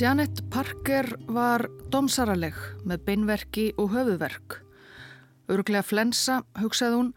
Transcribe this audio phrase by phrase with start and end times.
[0.00, 2.56] Janet Parker var domsaraleg
[2.88, 4.54] með beinverki og höfuverk.
[5.52, 7.10] Öruglega flensa, hugsaði hún,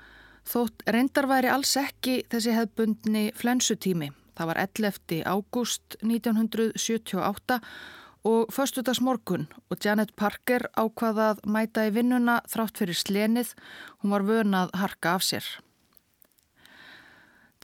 [0.43, 4.11] þótt reyndar væri alls ekki þessi hefðbundni flensutími.
[4.35, 5.21] Það var 11.
[5.23, 7.61] ágúst 1978
[8.27, 13.55] og förstudags morgun og Janet Parker ákvaðað mæta í vinnuna þrátt fyrir slenið,
[14.03, 15.47] hún var vönað harka af sér.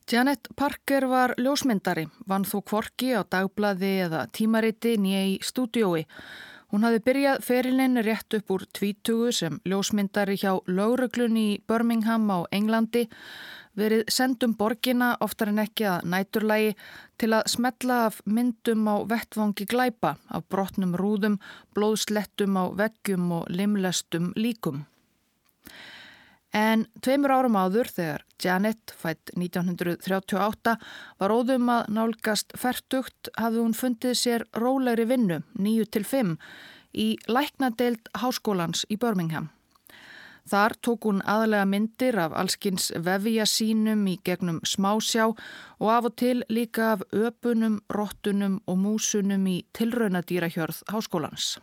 [0.10, 6.08] Janet Parker var ljósmyndari, vann þó kvorki á dagblaði eða tímariti nýja í stúdiói.
[6.74, 12.50] Hún hafði byrjað ferilinn rétt upp úr tvítugu sem ljósmyndari hjá lauruglunni í Birmingham á
[12.50, 13.06] Englandi
[13.78, 16.74] verið sendum borgina oftar en ekki að næturlægi
[17.22, 21.38] til að smetla af myndum á vettvangi glæpa af brotnum rúðum,
[21.78, 24.88] blóðslettum á veggjum og limlestum líkum.
[26.56, 30.76] En tveimur árum áður þegar Janet fætt 1938
[31.22, 36.38] var óðum að nálgast færtugt hafði hún fundið sér rólegri vinnu 9-5
[36.98, 39.52] í læknadeild háskólans í Birmingham.
[40.50, 46.16] Þar tók hún aðalega myndir af allskins vefja sínum í gegnum smásjá og af og
[46.18, 51.60] til líka af öpunum, rottunum og músunum í tilraunadýrahjörð háskólans.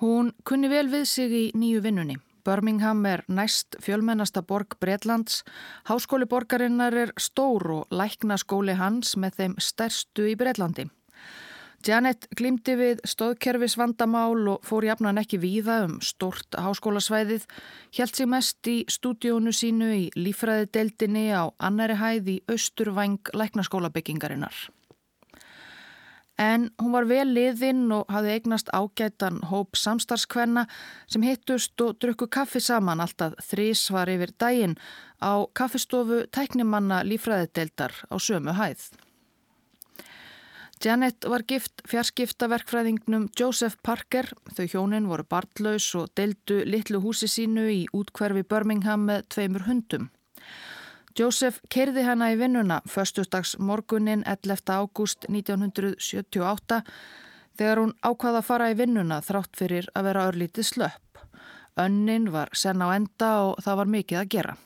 [0.00, 2.16] Hún kunni vel við sig í nýju vinnunni.
[2.44, 5.42] Birmingham er næst fjölmennasta borg Breitlands.
[5.88, 10.88] Háskóli borgarinnar er stór og lækna skóli hans með þeim stærstu í Breitlandi.
[11.86, 17.46] Janet glimti við stóðkerfisvandamál og fór jafnan ekki víða um stort háskólasvæðið,
[17.94, 24.58] hjælt sig mest í stúdíónu sínu í lífræðideldinni á annari hæð í austurvæng læknaskólabyggingarinnar.
[26.38, 30.68] En hún var vel liðinn og hafði eignast ágætan hóp samstarskvenna
[31.10, 34.76] sem hittust og drukku kaffi saman alltaf þrísvar yfir daginn
[35.18, 38.86] á kaffistofu tæknimanna lífræðideldar á sömu hæð.
[40.78, 44.28] Janet var gift fjarskiptaverkfræðingnum Joseph Parker.
[44.54, 50.06] Þau hjónin voru bartlaus og deildu litlu húsi sínu í útkverfi Birmingham með tveimur hundum.
[51.16, 54.62] Joseph kerði hana í vinnuna förstustags morgunin 11.
[54.68, 56.82] ágúst 1978
[57.58, 61.26] þegar hún ákvaða að fara í vinnuna þrátt fyrir að vera örlítið slöpp.
[61.78, 64.58] Önnin var sen á enda og það var mikið að gera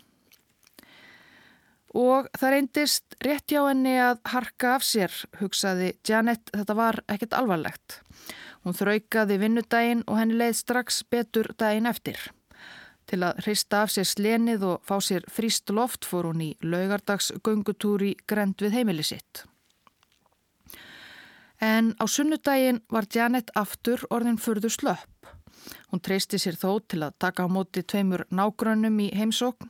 [1.93, 7.37] og það reyndist rétt hjá henni að harka af sér, hugsaði Janet, þetta var ekkert
[7.37, 7.99] alvarlegt.
[8.65, 12.19] Hún þraukaði vinnudaginn og henni leið strax betur daginn eftir.
[13.13, 17.29] Til að hrista af sér slenið og fá sér fríst loft fór hún í laugardags
[17.45, 19.45] göngutúri grend við heimili sitt.
[21.61, 25.29] En á sunnudaginn var Janet aftur orðin förður slöpp.
[25.93, 29.69] Hún treysti sér þó til að taka á móti tveimur nágrönnum í heimsókn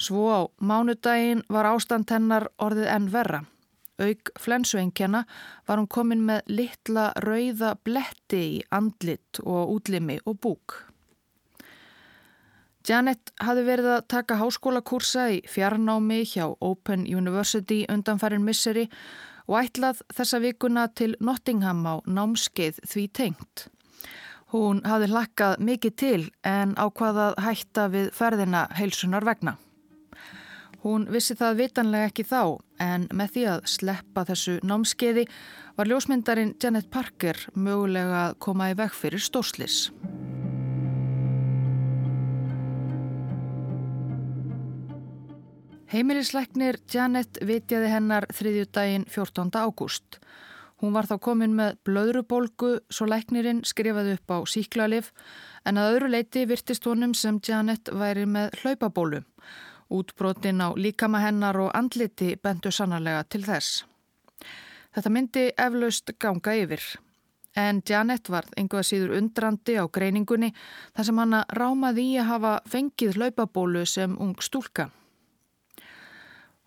[0.00, 3.40] Svo á mánudaginn var ástand hennar orðið enn verra.
[4.00, 5.26] Aug flensuengjana
[5.68, 10.78] var hún komin með litla rauða bletti í andlit og útlimi og búk.
[12.88, 18.86] Janet hafi verið að taka háskólakursa í fjarnámi hjá Open University undanfærin Missouri
[19.50, 23.66] og ætlað þessa vikuna til Nottingham á námskeið því tengt.
[24.50, 29.58] Hún hafi hlakkað mikið til en ákvaðað hætta við ferðina heilsunar vegna.
[30.80, 35.26] Hún vissi það vitanlega ekki þá en með því að sleppa þessu námskeiði
[35.76, 39.90] var ljósmyndarin Janet Parker mögulega að koma í veg fyrir stórslis.
[45.90, 49.48] Heimilisleiknir Janet vitjaði hennar þriðju daginn 14.
[49.58, 50.20] ágúst.
[50.78, 55.08] Hún var þá komin með blöðrubolgu svo leiknirinn skrifaði upp á síklarlif
[55.66, 59.24] en að öðru leiti virtist honum sem Janet væri með hlaupabólu.
[59.90, 63.82] Útbrotin á líkama hennar og andliti bentu sannarlega til þess.
[64.94, 66.86] Þetta myndi eflaust ganga yfir.
[67.58, 70.54] En Janet var einhverja síður undrandi á greiningunni
[70.94, 74.92] þar sem hanna rámaði í að hafa fengið hlaupabólu sem ung stúlka.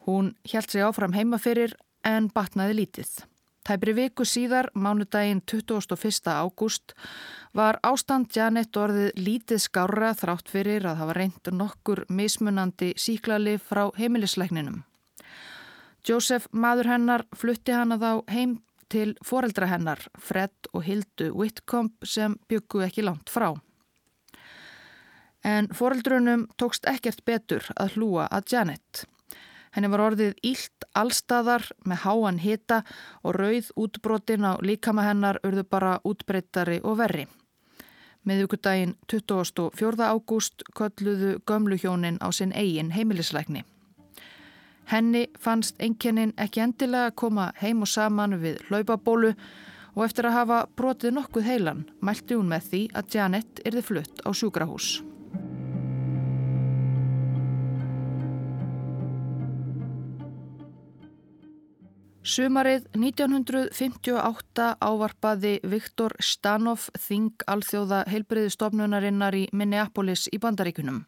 [0.08, 3.12] Hún hjælt sig áfram heima fyrir en batnaði lítið.
[3.64, 6.28] Tæpri viku síðar, mánudaginn 21.
[6.28, 6.92] ágúst,
[7.56, 13.86] var ástand Janet orðið lítið skára þrátt fyrir að hafa reynd nokkur mismunandi síklali frá
[13.96, 14.82] heimilisleikninum.
[16.04, 18.58] Joseph, maður hennar, flutti hana þá heim
[18.92, 23.54] til foreldra hennar, Fred og Hildu Whitcomb sem byggu ekki langt frá.
[25.44, 29.06] En foreldrunum tókst ekkert betur að hlúa að Janet.
[29.74, 32.84] Henni var orðið ílt allstaðar með háan hita
[33.24, 37.26] og rauð útbrotin á líkama hennar urðu bara útbreyttari og verri.
[38.24, 40.06] Meðugudaginn 24.
[40.08, 43.66] ágúst kolluðu gömluhjónin á sinn eigin heimilisleikni.
[44.86, 49.34] Henni fannst einkennin ekki endilega að koma heim og saman við hlaupabólu
[49.96, 54.24] og eftir að hafa brotið nokkuð heilan mælti hún með því að Janet erði flutt
[54.28, 55.13] á sjúkrahús.
[62.24, 71.02] Sumarið 1958 ávarpaði Viktor Stanov þing alþjóða heilbreyðistofnunarinnar í Minneapolis í Bandaríkunum.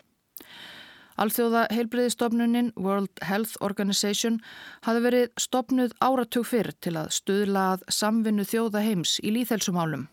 [1.16, 4.42] Alþjóða heilbreyðistofnunin World Health Organization
[4.84, 10.10] hafi verið stopnuð áratug fyrr til að stuðla að samvinnu þjóða heims í líðhelsumálum.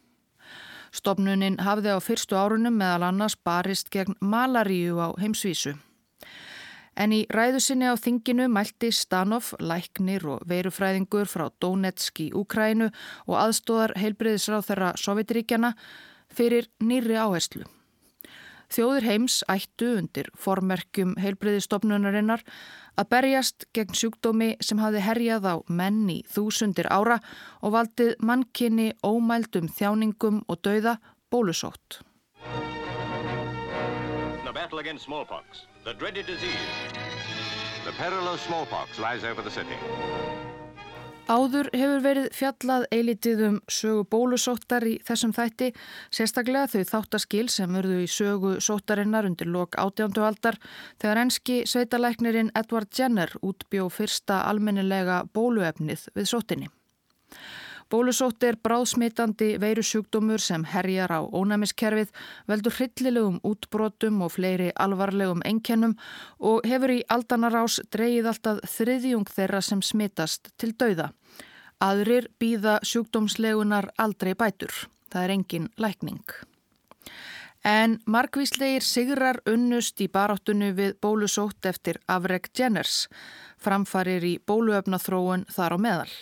[0.94, 5.74] Stopnunin hafði á fyrstu árunum meðal annars barist gegn malaríu á heimsvísu.
[6.96, 12.90] En í ræðusinni á þinginu mælti Stanov, læknir og verufræðingur frá Donetsk í Úkrænu
[13.26, 15.72] og aðstóðar heilbreyðisráð þeirra Sovjetiríkjana
[16.32, 17.64] fyrir nýri áherslu.
[18.72, 22.44] Þjóðir heims ættu undir formerkjum heilbreyðistofnunarinnar
[22.96, 27.18] að berjast gegn sjúkdómi sem hafi herjað á menn í þúsundir ára
[27.60, 30.96] og valdið mannkinni ómældum þjáningum og dauða
[31.32, 32.00] bólusótt.
[34.52, 36.72] The battle against smallpox The dreaded disease.
[37.86, 39.78] The perilous smallpox lies over the city.
[41.26, 45.70] Áður hefur verið fjallað eilitið um sögu bólusóttar í þessum þætti,
[46.12, 50.60] sérstaklega þau þáttaskil sem verðu í sögu sóttarinnar undir lok átjándu aldar
[51.00, 56.68] þegar enski sveitalæknirinn Edward Jenner útbjó fyrsta almennilega bóluefnið við sóttinni.
[57.92, 62.08] Bólusótt er bráðsmitandi veirusjúkdómur sem herjar á ónæmiskerfið,
[62.48, 65.92] veldur hryllilegum útbrotum og fleiri alvarlegum enkennum
[66.40, 71.10] og hefur í aldanarás dreyið alltaf þriðjung þeirra sem smitast til dauða.
[71.84, 74.72] Aðrir býða sjúkdómslegunar aldrei bætur.
[75.12, 76.24] Það er engin lækning.
[77.68, 83.10] En markvíslegir sigrar unnust í baráttunni við bólusótt eftir afreg Jenners,
[83.60, 86.14] framfarir í bóluöfnaþróun þar á meðal.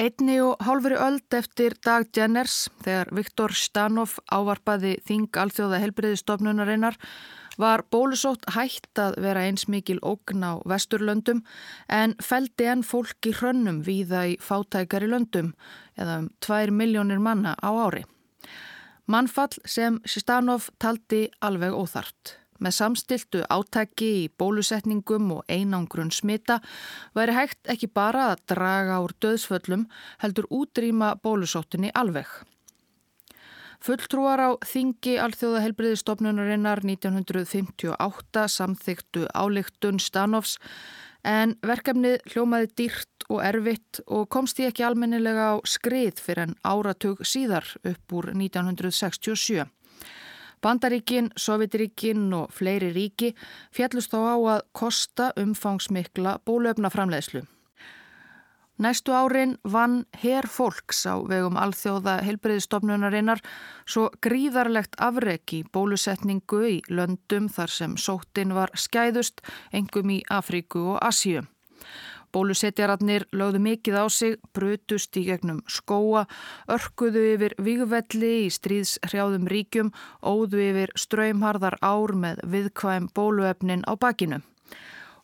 [0.00, 6.96] Einni og hálfuri öld eftir Dag Jenners þegar Viktor Stanov ávarpaði þing alþjóða helbriðistofnunarinnar
[7.60, 11.42] var bólusótt hægt að vera eins mikil ógn á vesturlöndum
[11.92, 15.52] en feldi enn fólk í hrönnum víða í fátækari löndum
[16.00, 18.06] eða um 2 miljónir manna á ári.
[19.04, 22.38] Mannfall sem Stanov taldi alveg óþart.
[22.60, 26.58] Með samstiltu átæki í bólusetningum og einangrun smita
[27.16, 29.86] væri hægt ekki bara að draga úr döðsföllum
[30.20, 32.28] heldur útrýma bólusóttinni alveg.
[33.80, 40.58] Fulltrúar á Þingi Alþjóða helbriðistofnunarinnar 1958 samþyktu álíktun Stanofs
[41.24, 46.56] en verkefnið hljómaði dýrt og erfitt og komst ég ekki almennilega á skrið fyrir en
[46.60, 49.64] áratug síðar upp úr 1967.
[50.60, 53.32] Bandaríkin, Sovjetiríkin og fleiri ríki
[53.72, 57.46] fjallust þá á að kosta umfangsmikla bólöfna framleiðslu.
[58.80, 63.42] Næstu árin vann herr fólks á vegum alþjóða helbreyðistofnunarinnar
[63.84, 69.44] svo gríðarlegt afreki bólusetningu í löndum þar sem sóttin var skæðust,
[69.76, 71.44] engum í Afríku og Asíu.
[72.30, 76.26] Bólusetjararnir lögðu mikið á sig, brutust í gegnum skóa,
[76.70, 79.90] örkuðu yfir vígvelli í stríðshrjáðum ríkjum,
[80.22, 84.40] óðu yfir ströymharðar ár með viðkvæm bóluefnin á bakinu.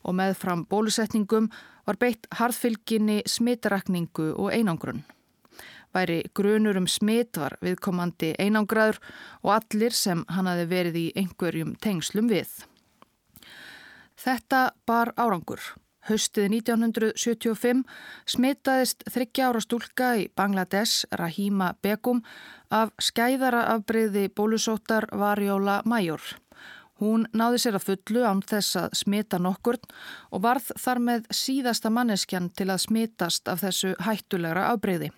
[0.03, 1.47] Og með fram bólusetningum
[1.87, 5.05] var beitt harðfylginni smitrakningu og einangrun.
[5.95, 8.99] Væri grunur um smit var viðkomandi einangraður
[9.45, 12.51] og allir sem hann hafi verið í einhverjum tengslum við.
[14.17, 15.61] Þetta bar árangur.
[16.07, 17.81] Haustið 1975
[18.31, 22.21] smitaðist þryggja ára stúlka í Bangladesh, Rahima Begum,
[22.71, 26.23] af skæðara afbreyði bólusóttar Varjóla Major.
[27.01, 29.77] Hún náði sér að fullu án þess að smita nokkur
[30.31, 35.11] og varð þar með síðasta manneskjan til að smitast af þessu hættulegra afbreyði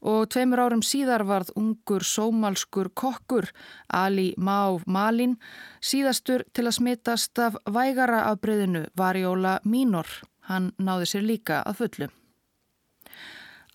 [0.00, 3.50] og tveimur árum síðar varð ungur sómalskur kokkur
[3.92, 5.36] Ali Máv Malin
[5.80, 10.08] síðastur til að smittast af vægara afbreyðinu Varjóla Mínor.
[10.48, 12.10] Hann náði sér líka að fullu.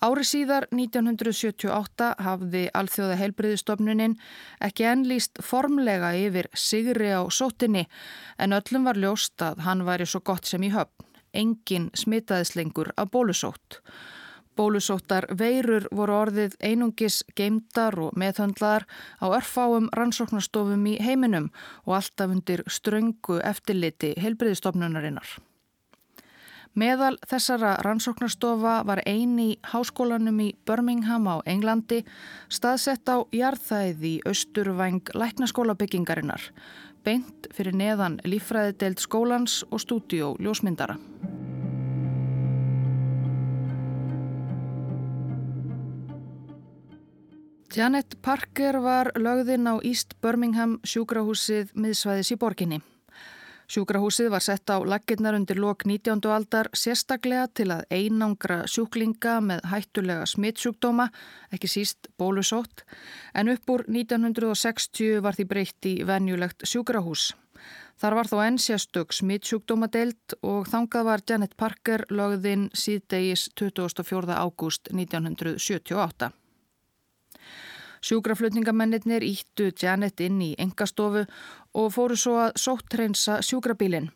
[0.03, 4.17] Ári síðar 1978 hafði Alþjóða heilbreyðistofnunin
[4.65, 7.85] ekki ennlýst formlega yfir sigri á sótinni
[8.37, 11.07] en öllum var ljóst að hann væri svo gott sem í höfn.
[11.35, 13.81] Engin smitaðislengur af bólusótt.
[14.55, 18.85] Bólusóttar veirur voru orðið einungis geimdar og meðhöndlaðar
[19.19, 21.49] á örfáum rannsóknarstofum í heiminum
[21.83, 25.27] og alltaf undir ströngu eftirliti heilbriðistofnunarinnar.
[26.75, 32.01] Meðal þessara rannsóknarstofa var eini í háskólanum í Birmingham á Englandi
[32.51, 36.51] staðsett á jarðæði austurvæng læknaskóla byggingarinnar,
[37.07, 40.99] beint fyrir neðan lífræðideild skólans og stúdíó ljósmyndara.
[47.75, 52.77] Janet Parker var lögðinn á East Birmingham sjúkrahúsið miðsvæðis í borginni.
[53.67, 56.23] Sjúkrahúsið var sett á laginnar undir lok 19.
[56.31, 61.09] aldar sérstaklega til að einangra sjúklinga með hættulega smittsjúkdóma,
[61.51, 62.85] ekki síst bólusótt,
[63.35, 67.33] en upp úr 1960 var því breytt í venjulegt sjúkrahús.
[67.99, 74.31] Þar var þó enn sérstök smittsjúkdómadeild og þangað var Janet Parker lögðinn síðdegis 24.
[74.31, 76.31] ágúst 1978.
[78.05, 81.23] Sjúkraflutningamennir íttu Janet inn í engastofu
[81.73, 84.11] og fóru svo að sóttreinsa sjúkrabílinn.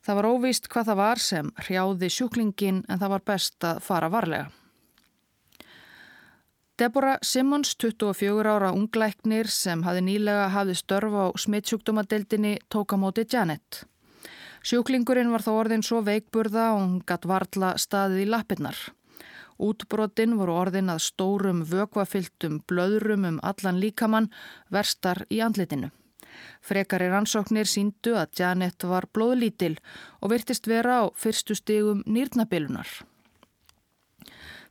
[0.00, 4.08] Það var óvíst hvað það var sem hrjáði sjúklingin en það var best að fara
[4.08, 4.48] varlega.
[6.78, 13.26] Deborah Simmons, 24 ára ungleiknir sem hafi nýlega hafið störf á smittsjúkdómadeildinni, tók á móti
[13.26, 13.82] Janet.
[14.62, 18.78] Sjúklingurinn var þá orðin svo veikburða og hún gatt varla staðið í lappinnar.
[19.58, 24.30] Útbrotin voru orðin að stórum vökvafylltum blöðrum um allan líkamann
[24.70, 25.90] verstar í andlitinu.
[26.62, 29.76] Frekari rannsóknir síndu að Janet var blóðlítil
[30.22, 32.86] og virtist vera á fyrstu stigum nýrnabilunar.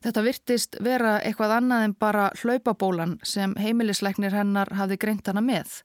[0.04, 5.82] Þetta virtist vera eitthvað annað en bara hlaupabólan sem heimilisleiknir hennar hafi greint hana með.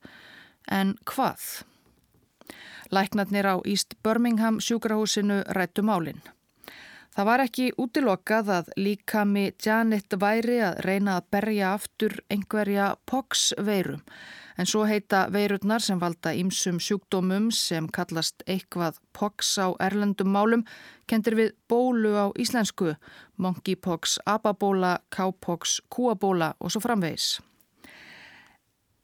[0.69, 1.65] En hvað?
[2.93, 6.21] Læknarnir á East Birmingham sjúkrahúsinu rættu málinn.
[7.13, 13.51] Það var ekki útilokað að líkami Janet væri að reyna að berja aftur einhverja POX
[13.61, 14.01] veirum
[14.57, 20.65] en svo heita veirurnar sem valda ímsum sjúkdómum sem kallast eitthvað POX á erlendum málum
[21.09, 22.95] kendir við bólu á íslensku,
[23.37, 27.41] monkeypox, ababóla, cowpox, kúabóla og svo framvegis.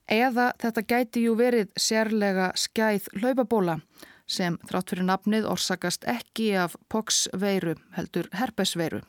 [0.08, 3.82] Eða þetta gæti jú verið sérlega skæð hlaupabóla
[4.28, 9.02] sem þrátt fyrir nafnið orsakast ekki af pox-veiru heldur herpesveiru.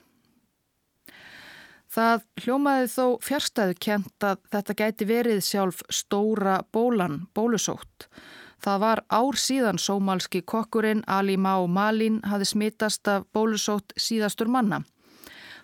[1.90, 8.06] Það hljómaði þó fjärstæðu kent að þetta gæti verið sjálf stóra bólan, bólusótt.
[8.62, 14.84] Það var ár síðan sómalski kokkurinn Ali Má Malin hafi smitast af bólusótt síðastur manna.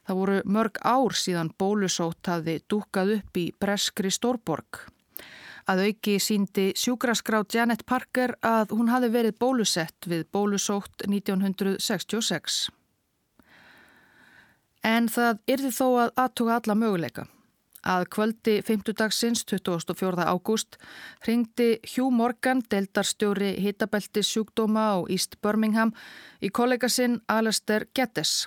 [0.08, 4.95] Það voru mörg ár síðan bólusótt hafi dúkað upp í Breskri Stórborg.
[5.66, 12.68] Að auki síndi sjúkraskrá Janet Parker að hún hafi verið bólusett við bólusótt 1966.
[14.86, 17.26] En það yrði þó að aðtuga alla möguleika.
[17.86, 18.94] Að kvöldi 5.
[18.98, 20.26] dagsins 24.
[20.26, 20.78] ágúst
[21.26, 25.94] ringdi Hugh Morgan, deldarstjóri hitabelti sjúkdóma á East Birmingham
[26.42, 28.46] í kollega sinn Alastair Geddes.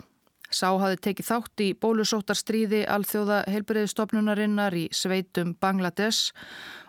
[0.48, 6.32] Sá hafi tekið þátt í bólusóttarstríði alþjóða heilbreyðistofnunarinnar í sveitum Bangladesh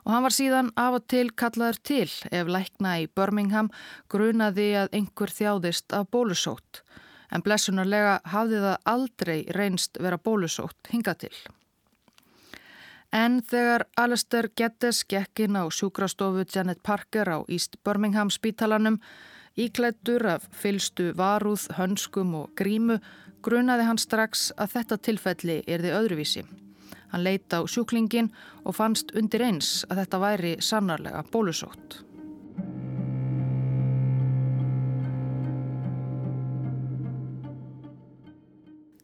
[0.05, 3.67] og hann var síðan af og til kallaður til ef lækna í Birmingham
[4.07, 6.83] grunaði að einhver þjáðist af bólusótt.
[7.35, 11.35] En blessunarlega hafði það aldrei reynst vera bólusótt hinga til.
[13.11, 19.01] En þegar Alistair Geddes gekkin á sjúkrastofu Janet Parker á East Birmingham spítalanum
[19.59, 22.99] Íklættur af fylstu varúð, hönskum og grímu
[23.45, 26.43] grunaði hann strax að þetta tilfelli er þið öðruvísi.
[27.09, 28.29] Hann leita á sjúklingin
[28.65, 32.03] og fannst undir eins að þetta væri sannarlega bólusótt.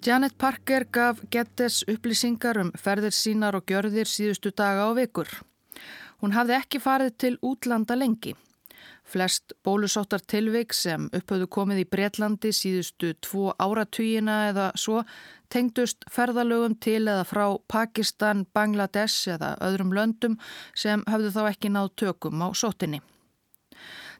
[0.05, 5.31] Janet Parker gaf Geddes upplýsingar um ferðir sínar og gjörðir síðustu daga og vikur.
[6.21, 8.35] Hún hafði ekki farið til útlanda lengi.
[9.05, 15.03] Flest bólusóttar tilvik sem upphauðu komið í Breitlandi síðustu tvo áratugina eða svo
[15.53, 20.39] tengdust ferðalögum til eða frá Pakistan, Bangladesh eða öðrum löndum
[20.74, 23.01] sem hafðu þá ekki náð tökum á sótinni.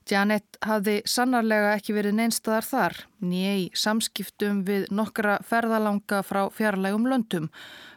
[0.06, 7.08] Janet hafði sannarlega ekki verið neinstadar þar, nýja í samskiptum við nokkra ferðalanga frá fjarlægum
[7.10, 7.50] löndum,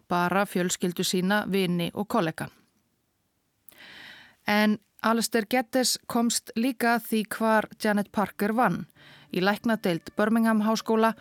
[0.09, 2.49] bara fjölskyldu sína, vini og kollega.
[4.49, 8.87] En Alistair Geddes komst líka því hvar Janet Parker vann
[9.31, 11.13] í læknadeild Birmingham háskóla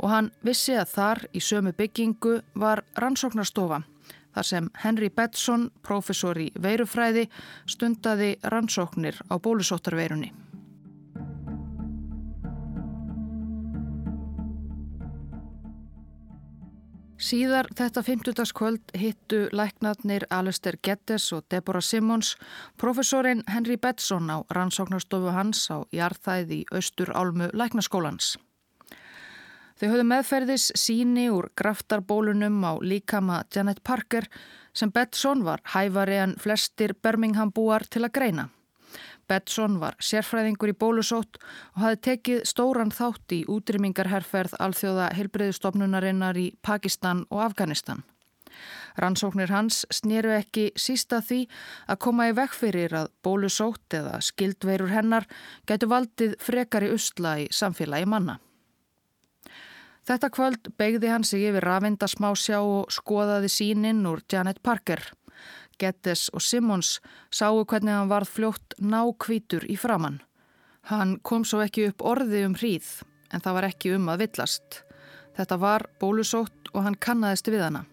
[0.00, 3.82] og hann vissi að þar í sömu byggingu var rannsóknarstofa
[4.34, 7.26] þar sem Henry Betson, professor í veirufræði,
[7.66, 10.30] stundaði rannsóknir á bólusóttarveirunni.
[17.20, 18.52] Síðar þetta 50.
[18.56, 22.30] kvöld hittu læknarnir Alistair Geddes og Deborah Simmons
[22.80, 28.38] profesorinn Henry Betson á rannsóknarstofu hans á jarðæði í austur álmu læknaskólans.
[29.76, 34.24] Þau höfðu meðferðis síni úr graftarbólunum á líkama Janet Parker
[34.72, 38.48] sem Betson var hæfari en flestir Birmingham búar til að greina.
[39.30, 41.38] Betson var sérfræðingur í bólusótt
[41.76, 48.02] og hafi tekið stóran þátt í útrymmingarherferð alþjóða helbreyðustofnunarinnar í Pakistan og Afganistan.
[49.00, 51.44] Rannsóknir hans snýru ekki sísta því
[51.86, 55.28] að koma í vekk fyrir að bólusótt eða skildveirur hennar
[55.70, 58.40] gætu valdið frekari usla í samfélagi manna.
[60.10, 65.02] Þetta kvöld begði hann sig yfir rafindasmásjá og skoðaði sínin úr Janet Parker.
[65.80, 66.98] Gettes og Simmons
[67.32, 70.20] sáu hvernig hann varð fljótt nákvítur í framann.
[70.90, 74.82] Hann kom svo ekki upp orði um hríð en það var ekki um að villast.
[75.38, 77.84] Þetta var bólusótt og hann kannadist við hana.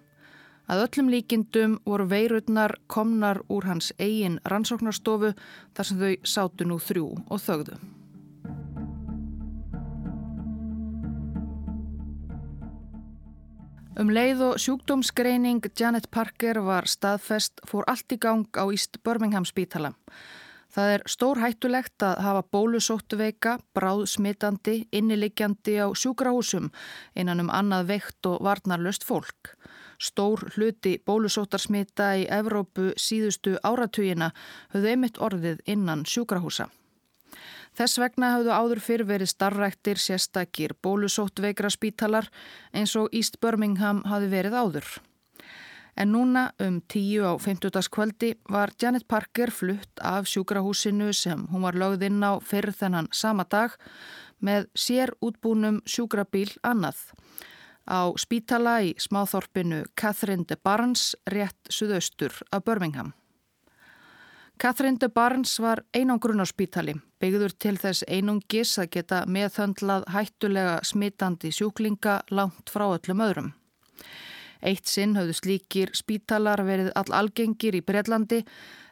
[0.67, 5.31] Að öllum líkindum voru veirutnar komnar úr hans eigin rannsóknarstofu
[5.77, 7.79] þar sem þau sátu nú þrjú og þögðu.
[13.97, 19.47] Um leið og sjúkdómsgreining Janet Parker var staðfest fór allt í gang á East Birmingham
[19.49, 19.89] spítala.
[20.69, 26.69] Það er stór hættulegt að hafa bólusóttuveika, bráð smitandi, inniliggjandi á sjúkrahúsum
[27.17, 29.55] innan um annað veikt og varnarlöst fólk.
[29.97, 34.29] Stór hluti bólusóttarsmita í Evrópu síðustu áratugina
[34.75, 36.69] höfðu einmitt orðið innan sjúkrahúsa.
[37.77, 42.25] Þess vegna hafðu áður fyrr verið starræktir sérstakir bólusóttveikra spítalar
[42.73, 44.87] eins og East Birmingham hafi verið áður.
[45.97, 47.89] En núna um tíu á 50.
[47.93, 53.09] kvöldi var Janet Parker flutt af sjúkrahúsinu sem hún var lögð inn á fyrr þennan
[53.13, 53.77] sama dag
[54.41, 56.97] með sér útbúnum sjúkrabíl annað
[57.85, 63.13] á spítala í smáþorpinu Catherine de Barnes rétt suðaustur af Birmingham.
[64.57, 72.15] Catherine de Barnes var einangrunarspítali, byggður til þess einungis að geta meðhöndlað hættulega smitandi sjúklinga
[72.33, 73.51] langt frá öllum öðrum.
[74.65, 78.41] Eitt sinn höfðu slíkir spítalar verið all algengir í Breitlandi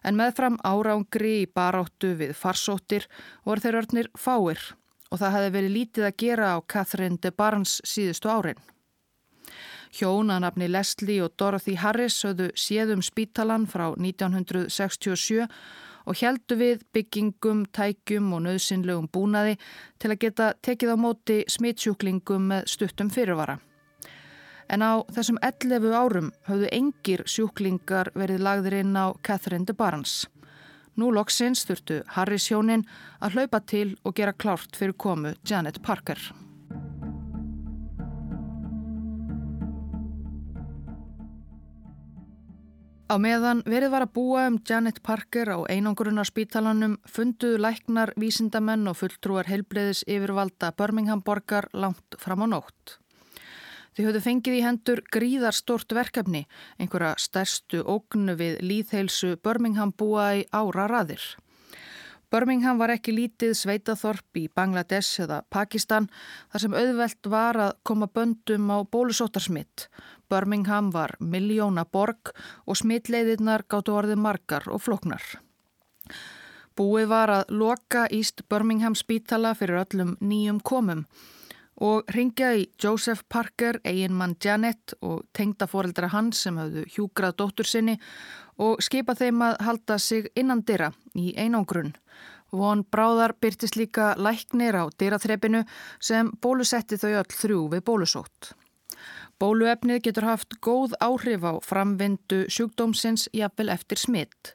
[0.06, 3.10] en meðfram árangri í baráttu við farsóttir
[3.42, 4.62] voru þeir örnir fáir
[5.10, 8.62] og það hefði verið lítið að gera á Catherine de Barnes síðustu árin.
[9.96, 15.46] Hjónanafni Leslie og Dorothy Harris höfðu séðum spítalan frá 1967
[16.06, 19.56] og heldu við byggingum, tækjum og nöðsynlegum búnaði
[20.02, 23.58] til að geta tekið á móti smitsjúklingum með stuttum fyrirvara.
[24.68, 30.26] En á þessum 11 árum höfðu engir sjúklingar verið lagðir inn á Catherine de Barnes.
[30.96, 32.86] Nú loksins þurftu Harris hjónin
[33.20, 36.20] að hlaupa til og gera klárt fyrir komu Janet Parker.
[43.06, 48.98] Á meðan verið var að búa um Janet Parker á einangurunarspítalanum funduðu læknar, vísindamenn og
[48.98, 52.96] fulltrúar heilbreyðis yfirvalda Birmingham borgar langt fram á nótt.
[53.94, 56.48] Þau höfðu fengið í hendur gríðarstort verkefni,
[56.82, 61.22] einhverja stærstu ógnu við líðheilsu Birmingham búa í ára raðir.
[62.34, 66.10] Birmingham var ekki lítið sveitaþorp í Bangladesh eða Pakistan
[66.50, 69.86] þar sem auðvelt var að koma böndum á bólusótarsmitt.
[70.30, 72.32] Birmingham var miljóna borg
[72.66, 75.24] og smittleiðirnar gáttu orðið margar og floknar.
[76.76, 81.06] Búið var að loka East Birmingham spítala fyrir öllum nýjum komum
[81.76, 87.68] og ringja í Joseph Parker, eiginmann Janet og tengda foreldra hans sem hafðu hjúgrað dóttur
[87.68, 87.98] sinni
[88.60, 91.96] og skipa þeim að halda sig innan dyrra í einangrunn.
[92.56, 95.66] Von Bráðar byrtist líka læknir á dyraþrepinu
[96.00, 98.54] sem bólusetti þau öll þrjú við bólusótt.
[99.36, 104.54] Bóluefnið getur haft góð áhrif á framvindu sjúkdómsins jafnvel eftir smitt.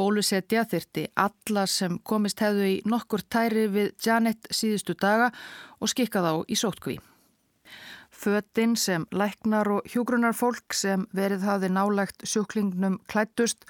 [0.00, 5.28] Bólusetja þyrti alla sem komist hefðu í nokkur tæri við Janet síðustu daga
[5.76, 6.96] og skikka þá í sótkví.
[8.14, 13.66] Fötinn sem læknar og hjúgrunar fólk sem verið hafi nálagt sjúklingnum klættust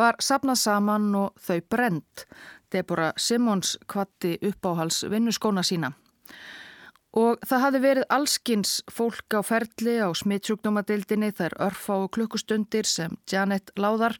[0.00, 2.24] var sapnað saman og þau brend.
[2.72, 5.92] Deborah Simmons kvatti uppáhals vinnuskóna sína.
[7.18, 13.16] Og það hafi verið allskins fólk á ferli á smittsjúkdómadeildinni þær örfá og klukkustundir sem
[13.26, 14.14] Janet láðar,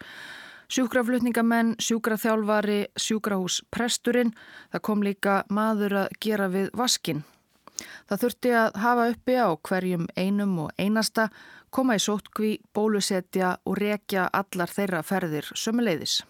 [0.71, 4.35] sjúkraflutningamenn, sjúkraþjálfari, sjúkrahús presturinn,
[4.75, 7.23] það kom líka maður að gera við vaskin.
[8.11, 11.31] Það þurfti að hafa uppi á hverjum einum og einasta,
[11.71, 16.21] koma í sótkví, bólusetja og rekja allar þeirra ferðir sömuleiðis.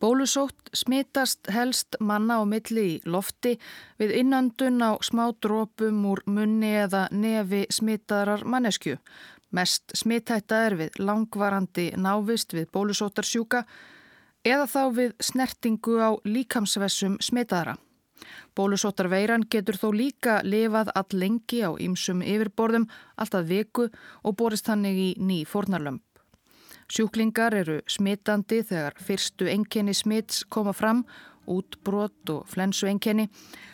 [0.00, 3.58] Bólusótt smitast helst manna á milli í lofti
[4.00, 8.96] við innöndun á smá drópum úr munni eða nefi smitaðrar mannesku.
[9.52, 13.66] Mest smittætta er við langvarandi návist við bólusóttarsjúka
[14.40, 17.76] eða þá við snertingu á líkamsvessum smitaðra.
[18.56, 22.88] Bólusóttarveiran getur þó líka lifað all lengi á ýmsum yfirborðum,
[23.20, 23.90] alltaf viku
[24.24, 26.09] og borist hannig í ný fornarlömp.
[26.90, 31.04] Sjúklingar eru smitandi þegar fyrstu enginni smits koma fram
[31.50, 33.28] útbrott og flensu enkenni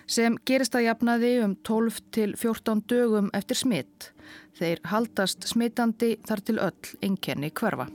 [0.07, 4.11] sem gerist að jafnaði um 12 til 14 dögum eftir smitt.
[4.57, 7.89] Þeir haldast smittandi þar til öll enkenni hverfa.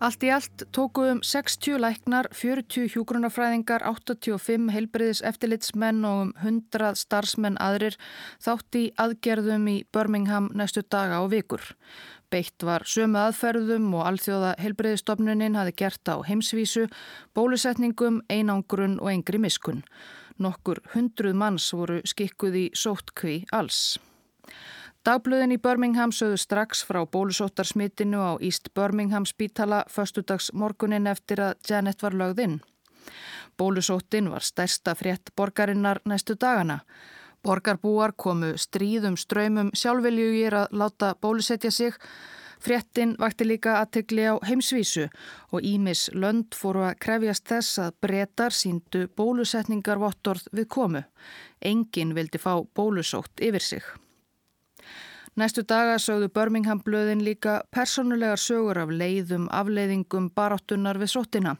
[0.00, 6.94] Allt í allt tóku um 60 læknar, 40 hjúgrunafræðingar, 85 heilbriðis eftirlitsmenn og um 100
[6.96, 7.98] starfsmenn aðrir
[8.40, 11.60] þátt í aðgerðum í Birmingham næstu daga og vikur.
[12.32, 16.86] Beitt var sömu aðferðum og alþjóða heilbriðistofnunin hafi gert á heimsvísu,
[17.36, 19.84] bólusetningum, einangrun og engri miskun.
[20.40, 23.98] Nokkur hundruð manns voru skikkuð í sóttkví alls.
[25.00, 31.54] Dagblöðin í Birmingham sögðu strax frá bólusóttarsmitinu á East Birmingham spítala förstudags morgunin eftir að
[31.70, 32.56] Janet var lögð inn.
[33.56, 36.82] Bólusóttin var stærsta frétt borgarinnar næstu dagana.
[37.40, 41.96] Borgarbúar komu stríðum ströymum sjálfveljugir að láta bólusetja sig.
[42.60, 45.06] Fréttin vakti líka aðtegli á heimsvísu
[45.48, 51.04] og Ímis lönd fóru að krefjast þess að breytar síndu bólusetningarvottorð við komu.
[51.64, 53.90] Engin vildi fá bólusótt yfir sig.
[55.40, 61.54] Næstu daga sögðu Birmingham blöðin líka personulegar sögur af leiðum, afleiðingum, baráttunar við sóttina.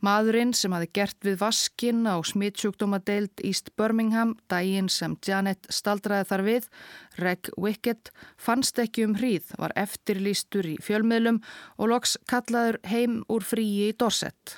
[0.00, 6.46] Maðurinn sem hafi gert við vaskin á smittsjúkdómadeild East Birmingham, daginn sem Janet staldraði þar
[6.48, 6.72] við,
[7.20, 11.44] Reg Wickett, fannst ekki um hríð, var eftirlýstur í fjölmiðlum
[11.76, 14.56] og loks kallaður heim úr fríi í Dorset.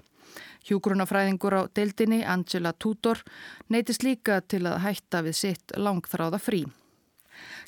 [0.68, 3.24] Hjúgrunafræðingur á deildinni, Angela Tudor,
[3.66, 6.68] neytist líka til að hætta við sitt langþráða frí.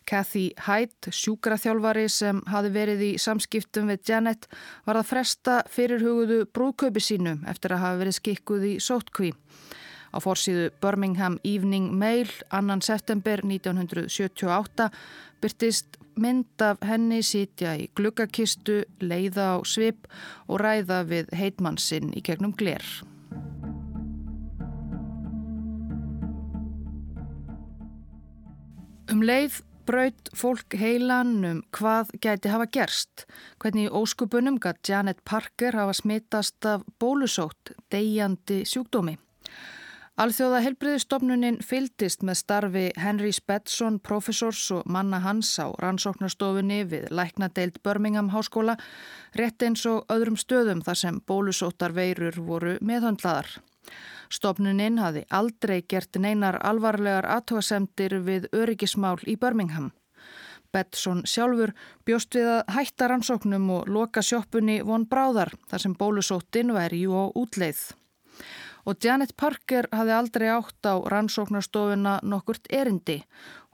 [0.08, 4.48] Kathy Hyde, sjúkraþjálfari sem hafi verið í samskiptum við Janet,
[4.86, 9.32] var að fresta fyrirhuguðu brúðkaupi sínu eftir að hafa verið skikkuð í sótkví.
[10.10, 14.90] Á fórsíðu Birmingham Evening Mail, annan september 1978,
[15.40, 20.10] byrtist mynd af henni sitja í gluggakistu, leiða á svip
[20.48, 22.84] og ræða við heitmannsinn í gegnum gler.
[29.10, 33.24] Um leið braut fólk heilan um hvað gæti hafa gerst,
[33.58, 39.16] hvernig í óskupunum gæti Janet Parker hafa smittast af bólusótt, deyjandi sjúkdómi.
[40.20, 47.80] Alþjóða helbriðistofnunin fyldist með starfi Henry Spetson, professors og manna hans á rannsóknarstofunni við Læknadeild
[47.82, 48.76] Birmingham háskóla,
[49.34, 53.56] rétt eins og öðrum stöðum þar sem bólusóttar veirur voru meðhöndlaðar.
[54.30, 59.90] Stopnuninn hafi aldrei gert neinar alvarlegar aðtóasemtir við öryggismál í Birmingham.
[60.70, 61.72] Bettsson sjálfur
[62.06, 67.26] bjóst við að hætta rannsóknum og loka sjóppunni von bráðar þar sem bólusóttin væri á
[67.34, 67.82] útleið.
[68.86, 73.18] Og Janet Parker hafi aldrei átt á rannsóknarstofuna nokkurt erindi.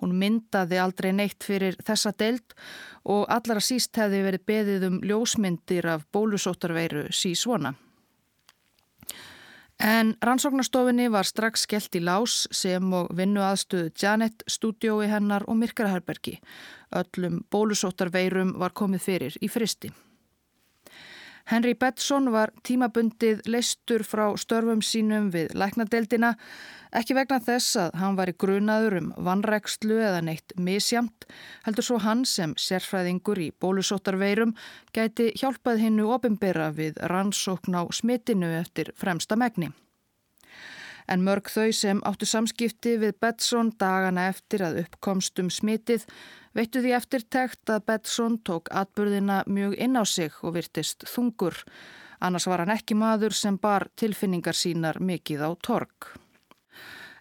[0.00, 2.56] Hún myndaði aldrei neitt fyrir þessa deild
[3.04, 7.76] og allara síst hefði verið beðið um ljósmyndir af bólusóttarveiru sísvona.
[9.78, 15.58] En rannsóknarstofinni var strax skellt í lás sem og vinnu aðstöðu Janet, stúdiói hennar og
[15.60, 16.38] Myrkraherbergi.
[16.96, 19.92] Öllum bólusóttarveirum var komið fyrir í fristi.
[21.46, 26.34] Henry Betson var tímabundið leistur frá störfum sínum við læknadeildina
[26.96, 31.26] Ekki vegna þess að hann var í grunaður um vannrækslu eða neitt misjamt,
[31.66, 34.54] heldur svo hann sem sérfræðingur í bólusóttarveirum
[34.96, 39.74] gæti hjálpað hinnu opimbera við rannsókn á smitinu eftir fremsta megni.
[41.06, 46.06] En mörg þau sem áttu samskipti við Betsson dagana eftir að uppkomstum smitið
[46.56, 51.62] veittu því eftirtækt að Betsson tók atbyrðina mjög inn á sig og virtist þungur.
[52.20, 56.14] Annars var hann ekki maður sem bar tilfinningar sínar mikið á tork.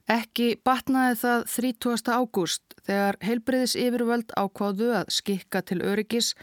[0.05, 2.13] Ekki batnaði það 30.
[2.13, 6.35] ágúst þegar heilbriðis yfirvöld ákváðu að skikka til öryggis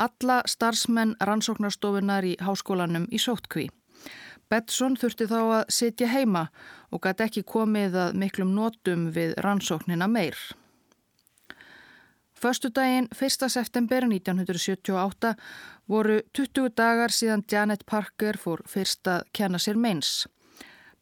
[0.00, 3.68] alla starfsmenn rannsóknarstofunar í háskólanum í sóttkví.
[4.52, 6.42] Bettsson þurfti þá að sitja heima
[6.92, 10.36] og gæti ekki komið að miklum nótum við rannsóknina meir.
[12.36, 13.48] Föstudaginn 1.
[13.54, 15.30] september 1978
[15.88, 20.26] voru 20 dagar síðan Janet Parker fór fyrst að kenna sér meins.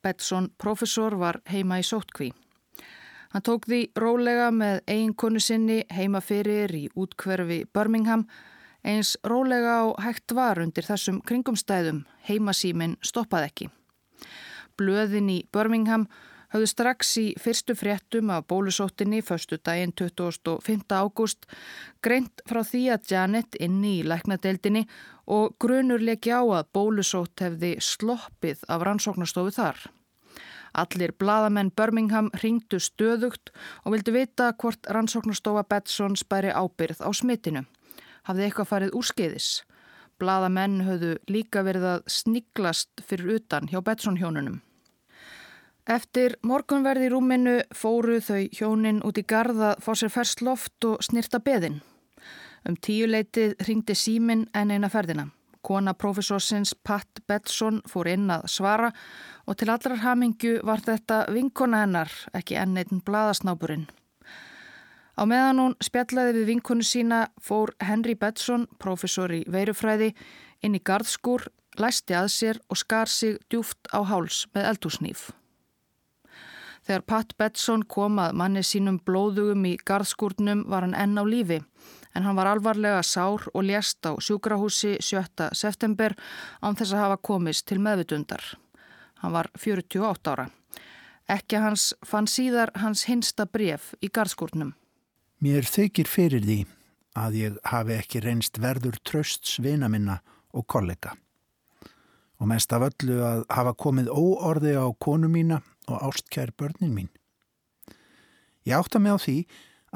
[0.04, 2.30] Betson professor var heima í sótkví.
[3.34, 8.28] Hann tók því rólega með eiginkonu sinni heima fyrir í útkverfi Birmingham
[8.84, 13.70] eins rólega á hægt var undir þessum kringumstæðum heimasímin stoppaði ekki.
[14.78, 16.06] Blöðin í Birmingham
[16.50, 20.88] hafðu strax í fyrstu fréttum af bólusóttinni förstu daginn 25.
[20.90, 21.46] ágúst
[22.02, 24.86] greint frá því að Janet inni í læknadeildinni
[25.30, 29.78] og grunur leki á að bólusótt hefði sloppið af rannsóknastofu þar.
[30.72, 33.50] Allir bladamenn Birmingham ringdu stöðugt
[33.84, 37.64] og vildu vita hvort rannsóknastofa Betson spæri ábyrð á smitinu.
[38.30, 39.50] Hafði eitthvað farið úrskeiðis.
[40.20, 44.60] Blaðamenn höfðu líka verið að sniglast fyrir utan hjá Betsson hjónunum.
[45.90, 51.00] Eftir morgunverði í rúminu fóru þau hjónin út í garda fór sér ferst loft og
[51.02, 51.80] snirta beðin.
[52.68, 55.30] Um tíuleitið ringdi símin en eina ferðina.
[55.64, 58.92] Kona profesorsins Pat Betsson fór inn að svara
[59.48, 63.88] og til allrar hamingju var þetta vinkona hennar, ekki enneitin bladasnáburinn.
[65.20, 70.14] Á meðan hún spjallaði við vinkonu sína fór Henry Betsson, profesor í veirufræði,
[70.64, 71.44] inn í gardskúr,
[71.76, 75.26] læsti að sér og skar sig djúft á háls með eldúsnýf.
[76.88, 81.60] Þegar Pat Betsson kom að manni sínum blóðugum í gardskúrnum var hann enn á lífi
[82.16, 85.52] en hann var alvarlega sár og lést á sjúkrahúsi 7.
[85.52, 86.16] september
[86.64, 88.42] án þess að hafa komist til meðvitundar.
[89.20, 90.48] Hann var 48 ára.
[91.28, 94.79] Ekki hans fann síðar hans hinsta bref í gardskúrnum.
[95.40, 96.58] Mér þykir fyrir því
[97.16, 100.18] að ég hafi ekki reynst verður tröst svina minna
[100.52, 101.14] og kollega.
[102.40, 107.08] Og mest af öllu að hafa komið óorði á konu mína og ástkær börnin mín.
[108.68, 109.38] Ég átta mig á því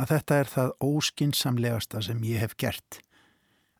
[0.01, 3.03] að þetta er það óskinsamlegasta sem ég hef gert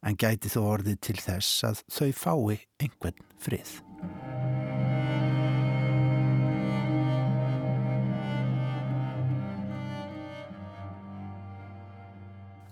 [0.05, 3.81] en gæti þó orðið til þess að þau fái einhvern frið.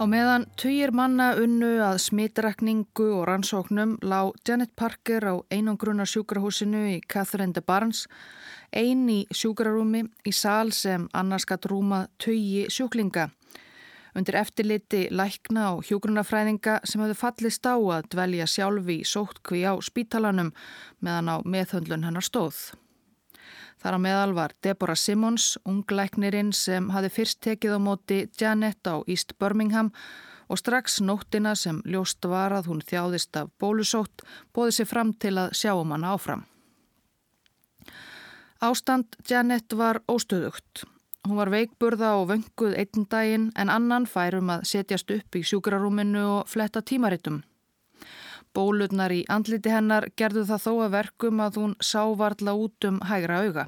[0.00, 6.80] Á meðan týjir manna unnu að smitrakningu og rannsóknum lág Janet Parker á einangruna sjúkrahúsinu
[6.94, 8.06] í Catherine de Barnes
[8.72, 13.28] ein í sjúkrarúmi í sál sem annars gatt rúma tögi sjúklinga.
[14.16, 20.54] Undir eftirliti lækna og hjúgrunafræðinga sem hefðu fallist á að dvelja sjálfi sóttkví á spítalanum
[21.00, 22.72] meðan á meðhöndlun hennar stóð.
[23.82, 29.02] Þar á meðal var Deborah Simmons, unglæknirinn sem hafi fyrst tekið á móti Janet á
[29.10, 29.90] East Birmingham
[30.46, 34.22] og strax nóttina sem ljóst var að hún þjáðist af bólusótt
[34.54, 36.46] bóði sér fram til að sjá um hann áfram.
[38.62, 40.84] Ástand Janet var óstöðugt.
[41.26, 46.22] Hún var veikburða og vönguð einn daginn en annan færum að setjast upp í sjúkrarúminu
[46.38, 47.42] og fletta tímaritum.
[48.52, 53.00] Bólurnar í andliti hennar gerðu það þó að verkum að hún sá varla út um
[53.08, 53.64] hægra auga.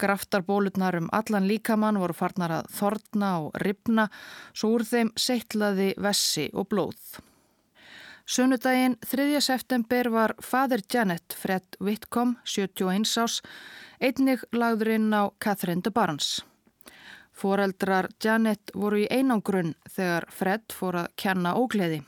[0.00, 4.08] Graftarbólurnar um allan líkamann voru farnar að þorna og ripna
[4.52, 7.20] svo úr þeim seittlaði vessi og blóð.
[8.24, 9.40] Sunnudaginn 3.
[9.44, 13.42] september var fadir Janet, Fred Whitcomb, 71 ás,
[14.00, 16.40] einnig lagður inn á Catherine de Barnes.
[17.36, 22.00] Fóreldrar Janet voru í einangrunn þegar Fred fór að kenna ógleði.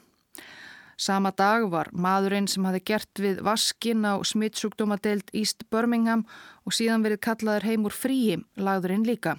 [0.96, 6.22] Sama dag var maðurinn sem hafi gert við vaskin á smittsjúkdómadeild East Birmingham
[6.64, 9.36] og síðan verið kallaður heim úr fríi lagðurinn líka.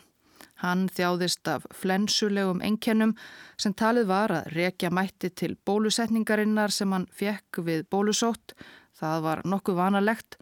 [0.62, 3.16] Hann þjáðist af flensulegum enkennum
[3.58, 8.54] sem talið var að rekja mætti til bólusetningarinnar sem hann fekk við bólusótt.
[8.98, 10.38] Það var nokkuð vanalegt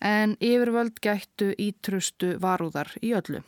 [0.00, 3.44] en yfirvöld gættu ítrustu varúðar í öllu.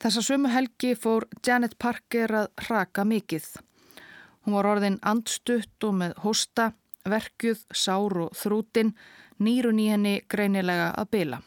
[0.00, 3.48] Þessa sömu helgi fór Janet Parker að raka mikið.
[4.48, 6.70] Hún var orðin andstutt og með hosta,
[7.04, 8.94] verkuð, sár og þrútin,
[9.44, 11.38] nýrun í henni greinilega að bila.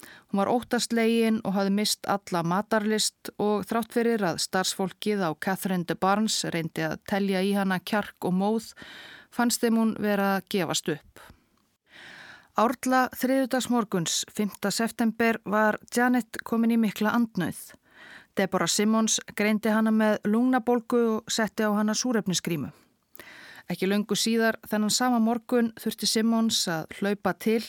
[0.00, 5.84] Hún var óttastlegin og hafði mist alla matarlist og þrátt fyrir að starfsfólkið á Catherine
[5.84, 8.70] de Barnes reyndi að telja í hana kjark og móð
[9.28, 11.20] fannst þeim hún vera að gefast upp.
[12.56, 14.72] Árla þriðudagsmorguns 5.
[14.72, 17.60] september var Janet komin í mikla andnauð.
[18.38, 22.70] Deborah Simmons greindi hana með lungnabolgu og setti á hana súrefniskrímu.
[23.68, 27.60] Ekki lungu síðar þennan sama morgun þurfti Simmons að hlaupa til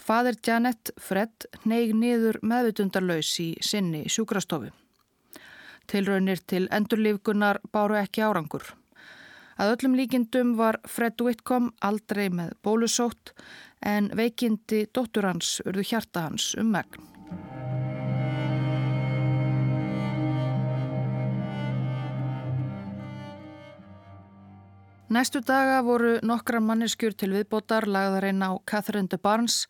[0.00, 4.70] Fadir Janet Fred neig niður meðvitundarlaus í sinni sjúkrastofu.
[5.90, 8.64] Tilraunir til endurlífgunar báru ekki árangur.
[9.60, 13.34] Að öllum líkindum var Fred Whitcomb aldrei með bólusótt
[13.84, 17.13] en veikindi dóttur hans urðu hjarta hans um megn.
[25.08, 29.66] Næstu daga voru nokkra manneskjur til viðbótar lagðarinn á Catherine de Barnes,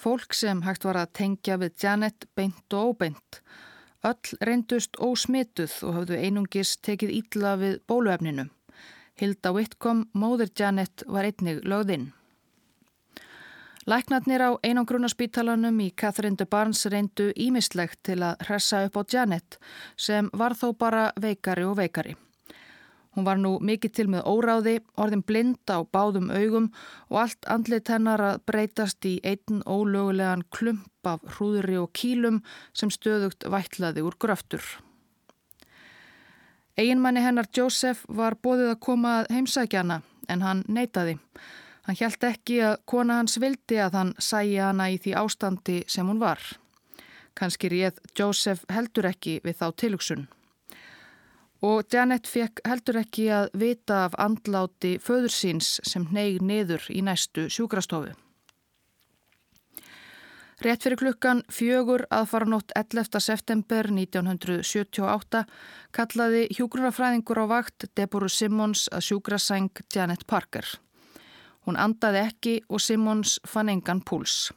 [0.00, 3.42] fólk sem hægt var að tengja við Janet beint og óbeint.
[4.00, 8.46] Öll reyndust ósmituð og hafðu einungis tekið ítla við bóluefninu.
[9.20, 12.08] Hilda Whitcomb, móður Janet, var einnig lögðinn.
[13.84, 19.60] Læknarnir á einangrunarspítalanum í Catherine de Barnes reyndu ímislegt til að hressa upp á Janet
[19.96, 22.16] sem var þó bara veikari og veikari.
[23.16, 26.68] Hún var nú mikið til með óráði, orðin blind á báðum augum
[27.08, 32.38] og allt andlit hennar að breytast í einn ólögulegan klump af hrúðri og kílum
[32.72, 34.62] sem stöðugt vætlaði úr gröftur.
[36.78, 41.18] Eginmanni hennar Joseph var bóðið að koma að heimsækjana en hann neytaði.
[41.82, 46.06] Hann hjælt ekki að kona hans vildi að hann sæja hana í því ástandi sem
[46.06, 46.38] hún var.
[47.34, 50.28] Kanski réð Joseph heldur ekki við þá tilugsun.
[51.60, 57.02] Og Janet fekk heldur ekki að vita af andláti föður síns sem neig niður í
[57.04, 58.14] næstu sjúkrastofu.
[60.60, 63.16] Rétt fyrir klukkan fjögur aðfaranótt 11.
[63.24, 65.46] september 1978
[65.96, 70.68] kallaði hjúgrunafræðingur á vakt Deborah Simmons að sjúkrasæng Janet Parker.
[71.64, 74.50] Hún andaði ekki og Simmons fann engan púls.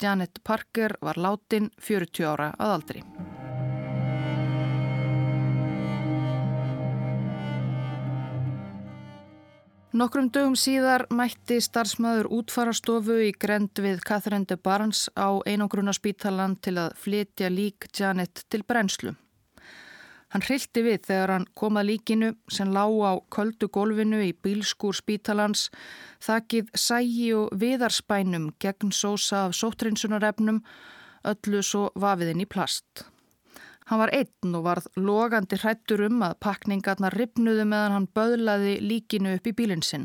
[0.00, 3.04] Janet Parker var látin 40 ára að aldri.
[9.90, 16.76] Nokkrum dögum síðar mætti starfsmöður útfarastofu í grend við Catherine de Barnes á einangrunarspítalan til
[16.78, 19.16] að flytja lík Janet til brennslu.
[20.30, 24.94] Hann hrilti við þegar hann kom að líkinu sem lág á köldu gólfinu í bílskúr
[24.94, 25.66] spítalans,
[26.22, 30.62] þakkið sægi og viðarspænum gegn sósa af sóttrinsunarefnum,
[31.26, 33.09] öllu svo vafiðinn í plast.
[33.90, 39.32] Hann var einn og varð logandi hrættur um að pakningarna ripnuðu meðan hann böðlaði líkinu
[39.34, 40.04] upp í bílinn sinn.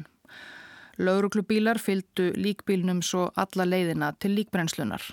[0.97, 5.05] Lauruglubílar fylgdu líkbílnum svo alla leiðina til líkbrennslunar.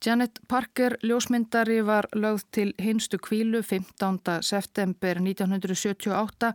[0.00, 4.20] Janet Parker ljósmyndari var lögð til hinstu kvílu 15.
[4.40, 6.52] september 1978,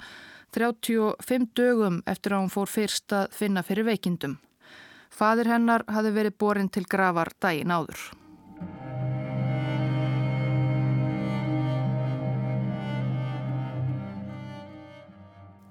[0.55, 4.39] 35 dögum eftir að hún fór fyrst að finna fyrir veikindum.
[5.11, 7.99] Fadir hennar hafi verið borin til gravar dægin áður.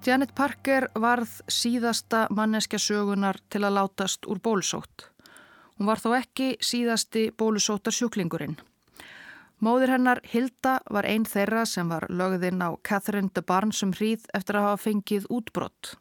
[0.05, 5.07] Janet Parker varð síðasta manneskja sögunar til að látast úr bólsótt.
[5.79, 8.53] Hún var þó ekki síðasti bólusótar sjúklingurinn.
[9.65, 14.29] Móður hennar Hilda var einn þeirra sem var lögðinn á Catherine de Barnes um hríð
[14.37, 15.95] eftir að hafa fengið útbrott.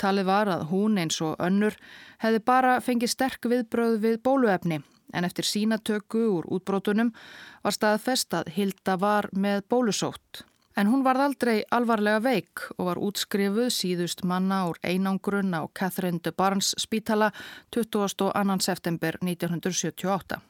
[0.00, 1.76] Talið var að hún eins og önnur
[2.24, 4.80] hefði bara fengið sterk viðbröð við bóluefni
[5.12, 7.12] en eftir sínatöku úr útbrotunum
[7.60, 10.46] var staðfest að Hilda var með bólusótt.
[10.76, 16.22] En hún varð aldrei alvarlega veik og var útskrifuð síðust manna úr einangrun á Catherine
[16.22, 17.32] de Barnes spítala
[17.74, 18.30] 22.
[18.62, 20.40] september 1978.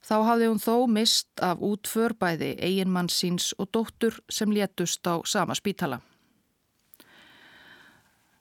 [0.00, 5.20] Þá hafði hún þó mist af útför bæði eiginmann síns og dóttur sem létust á
[5.24, 6.00] sama spítala.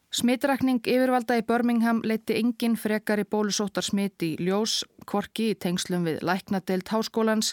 [0.10, 6.08] Smitrakning yfirvalda í Birmingham leiti engin frekar í bólusóttar smit í ljós, kvorki í tengslum
[6.08, 7.52] við Læknadeild Háskólans,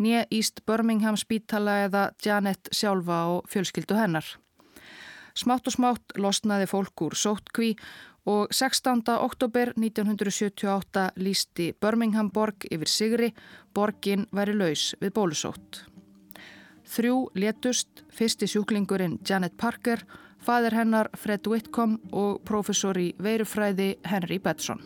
[0.00, 4.24] nýja Íst Birmingham spítala eða Janet sjálfa og fjölskyldu hennar.
[5.36, 7.74] Smátt og smátt losnaði fólk úr sóttkví
[8.24, 9.02] og 16.
[9.12, 13.28] oktober 1978 lísti Birmingham borg yfir Sigri,
[13.76, 15.82] borgin væri laus við bólusótt.
[16.88, 23.98] Þrjú letust, fyrsti sjúklingurinn Janet Parker og fadir hennar Fred Whitcomb og professor í veirufræði
[24.08, 24.80] Henry Betson.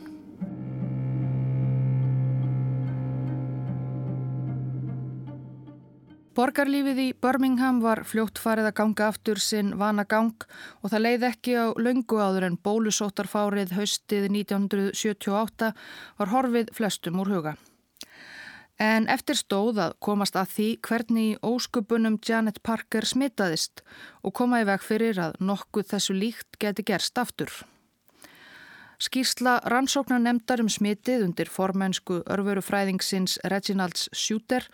[6.32, 10.46] Borgarlífið í Birmingham var fljótt farið að ganga aftur sinn vana gang
[10.80, 15.74] og það leið ekki á löngu áður en bólusóttarfárið haustið 1978
[16.18, 17.54] var horfið flestum úr huga.
[18.82, 23.84] En eftir stóð að komast að því hvernig óskupunum Janet Parker smitaðist
[24.26, 27.52] og koma í veg fyrir að nokkuð þessu líkt geti gerst aftur.
[29.02, 34.66] Skýrsla rannsóknar nefndar um smitið undir formensku örverufræðingsins Reginalds Shooter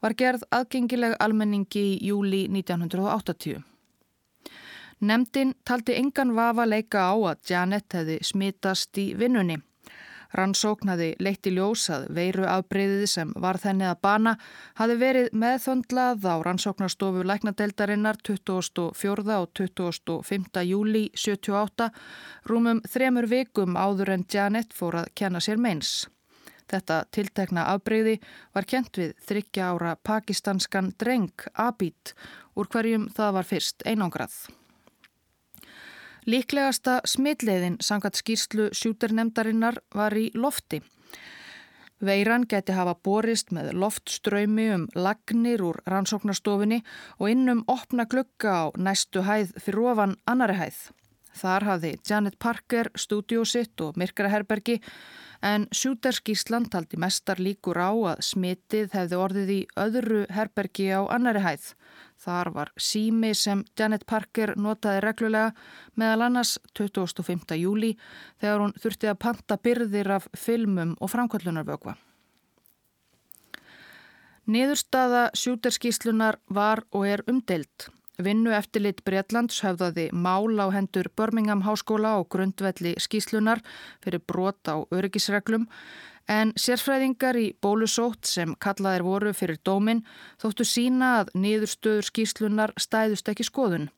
[0.00, 3.60] var gerð aðgengileg almenningi í júli 1980.
[5.00, 9.60] Nemndin taldi engan vafa leika á að Janet hefði smitast í vinnunni.
[10.36, 14.36] Rannsóknaði leitti ljósað veiru afbreyðið sem var þenni að bana
[14.78, 19.40] hafi verið meðþöndlað á rannsóknarstofu læknadeildarinnar 24.
[19.40, 20.62] og 25.
[20.70, 21.90] júli 78
[22.46, 26.06] rúmum þremur vikum áður en Janet fór að kenna sér meins.
[26.70, 28.20] Þetta tiltekna afbreyði
[28.54, 32.14] var kent við þryggja ára pakistanskan dreng Abid
[32.54, 34.59] úr hverjum það var fyrst einangrað.
[36.28, 40.82] Líklegasta smitleiðin sangat skýrslu sjúternemdarinnar var í lofti.
[42.00, 46.80] Veiran geti hafa borist með loftströymi um lagnir úr rannsóknarstofinni
[47.18, 50.78] og innum opna glugga á næstu hæð fyrir ofan annari hæð.
[51.40, 54.80] Þar hafði Janet Parker stúdiósitt og myrkraherbergi
[55.46, 61.44] en sjúterskíslan taldi mestar líkur á að smitið hefði orðið í öðru herbergi á annari
[61.44, 61.74] hæð.
[62.20, 65.54] Þar var sími sem Janet Parker notaði reglulega
[65.96, 67.56] meðal annars 25.
[67.56, 67.94] júli
[68.42, 71.96] þegar hún þurfti að panta byrðir af filmum og framkvöldunarvögva.
[74.50, 77.88] Niðurstaða sjúterskíslunar var og er umdelt.
[78.20, 83.62] Vinnu eftirlit Breitlands höfðaði mál á hendur Birmingham Háskóla og grundvelli skíslunar
[84.04, 85.68] fyrir brot á öryggisreglum
[86.28, 90.04] en sérfræðingar í bólusótt sem kallaðir voru fyrir dómin
[90.42, 93.88] þóttu sína að niðurstöður skíslunar stæðust ekki skoðun.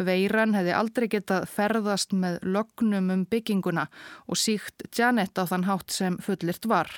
[0.00, 3.86] Veiran hefði aldrei getað ferðast með lögnum um bygginguna
[4.26, 6.88] og síkt Janet á þann hátt sem fullirt var.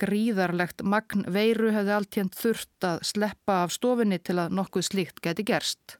[0.00, 5.44] Gríðarlegt magn veiru hefði alltjönd þurft að sleppa af stofinni til að nokkuð slíkt geti
[5.44, 5.98] gerst.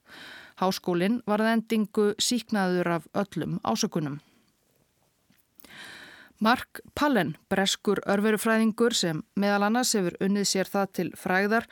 [0.61, 4.21] Háskólinn var það endingu síknaður af öllum ásökunum.
[6.41, 11.67] Mark Pallen, breskur örverufræðingur sem meðal annars hefur unnið sér það til fræðar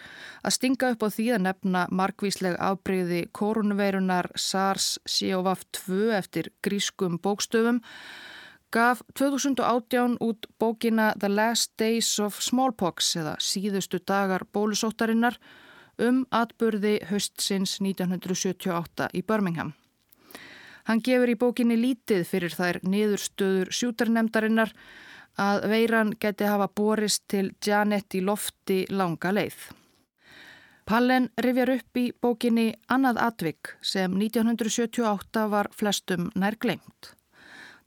[0.45, 7.81] að stinga upp á því að nefna markvísleg afbreyði korunveirunar SARS-CoV-2 eftir grískum bókstöfum,
[8.69, 15.41] gaf 2018 út bókina The Last Days of Smallpox eða síðustu dagar bólusóttarinnar
[15.97, 19.73] um atburði höstsins 1978 í Birmingham.
[20.89, 24.71] Hann gefur í bókinni lítið fyrir þær niðurstöður sjútarnemdarinnar
[25.39, 29.59] að veiran geti hafa borist til Janet í lofti langa leið.
[30.89, 37.13] Pallen rifjar upp í bókinni Annað atvik sem 1978 var flestum nær gleimt.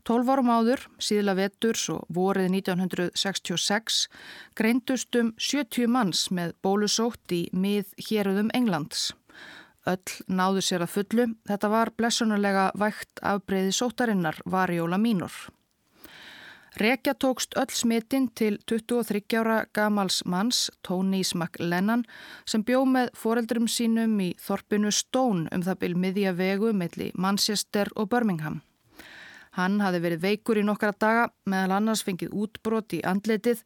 [0.06, 4.04] Tólf árum áður, síðla vetturs og vorið 1966
[4.58, 9.12] greindust um 70 manns með bólusótt í mið héruðum Englands.
[9.90, 11.26] Öll náðu sér að fullu.
[11.50, 15.34] Þetta var blessunulega vægt afbreyði sótarinnar varjóla mínur.
[16.80, 22.06] Rekja tókst öll smitinn til 23 ára gamals manns, Tony McLennan,
[22.46, 27.92] sem bjó með foreldrum sínum í þorpinu Stone um það byrj miðja vegu melli Manchester
[27.96, 28.62] og Birmingham.
[29.60, 33.66] Hann hafi verið veikur í nokkara daga meðal annars fengið útbrot í andletið,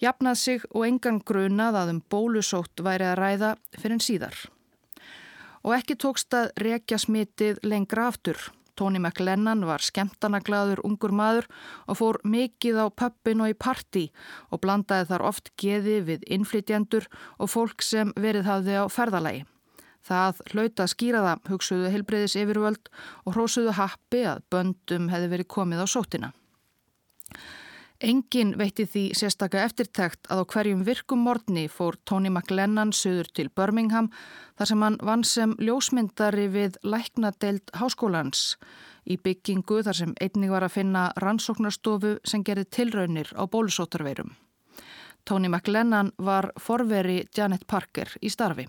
[0.00, 4.46] jafnað sig og engan grunað að um bólusótt væri að ræða fyrir en síðar
[5.64, 8.38] og ekki tókst að rekja smitið lengra aftur.
[8.78, 11.48] Tony McLennan var skemtanaglaður ungur maður
[11.90, 14.04] og fór mikið á pöppin og í parti
[14.54, 19.46] og blandaði þar oft geði við innflytjendur og fólk sem verið hafði á ferðalagi.
[20.08, 22.90] Það hlauta skýra það, hugsuðu helbreyðis yfirvöld
[23.26, 26.30] og hrósuðu happi að böndum hefði verið komið á sótina.
[27.98, 33.48] Engin veitti því sérstaka eftirtækt að á hverjum virkum morgni fór Tony McLennan söður til
[33.50, 34.12] Birmingham
[34.54, 38.54] þar sem hann vann sem ljósmyndari við læknadeild háskólans
[39.02, 44.30] í byggingu þar sem einnig var að finna rannsóknarstofu sem gerði tilraunir á bólusótarveirum.
[45.26, 48.68] Tony McLennan var forveri Janet Parker í starfi.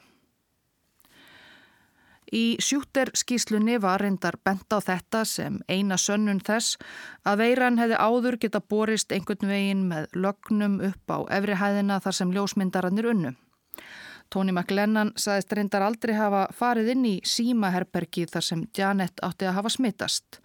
[2.35, 6.77] Í sjúter skíslunni var reyndar bent á þetta sem eina sönnun þess
[7.25, 12.33] að veiran hefði áður geta borist einhvern veginn með lögnum upp á efrihæðina þar sem
[12.35, 13.33] ljósmyndarannir unnu.
[14.29, 19.57] Tony McLennan saðist reyndar aldrei hafa farið inn í símaherbergi þar sem Janet átti að
[19.57, 20.37] hafa smittast